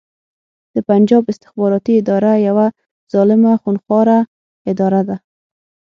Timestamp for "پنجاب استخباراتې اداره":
0.87-2.33